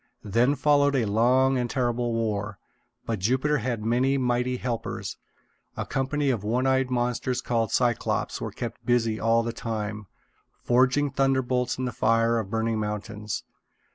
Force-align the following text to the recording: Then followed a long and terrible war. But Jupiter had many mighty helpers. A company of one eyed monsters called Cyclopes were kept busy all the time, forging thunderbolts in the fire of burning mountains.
Then 0.23 0.55
followed 0.55 0.95
a 0.95 1.05
long 1.05 1.59
and 1.59 1.69
terrible 1.69 2.11
war. 2.15 2.57
But 3.05 3.19
Jupiter 3.19 3.59
had 3.59 3.85
many 3.85 4.17
mighty 4.17 4.57
helpers. 4.57 5.15
A 5.77 5.85
company 5.85 6.31
of 6.31 6.43
one 6.43 6.65
eyed 6.65 6.89
monsters 6.89 7.39
called 7.39 7.71
Cyclopes 7.71 8.41
were 8.41 8.49
kept 8.51 8.83
busy 8.83 9.19
all 9.19 9.43
the 9.43 9.53
time, 9.53 10.07
forging 10.63 11.11
thunderbolts 11.11 11.77
in 11.77 11.85
the 11.85 11.91
fire 11.91 12.39
of 12.39 12.49
burning 12.49 12.79
mountains. 12.79 13.43